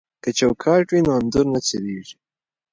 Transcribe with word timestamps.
که 0.23 0.29
چوکاټ 0.39 0.85
وي 0.89 1.01
نو 1.05 1.11
انځور 1.19 1.45
نه 1.53 1.59
څیریږي. 1.67 2.15